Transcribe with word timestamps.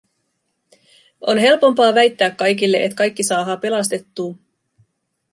On 1.21 1.37
helpompaa 1.37 1.95
väittää 1.95 2.31
kaikille, 2.31 2.83
et 2.83 2.93
kaikki 2.93 3.23
saahaa 3.23 3.57
pelastettuu. 3.57 4.37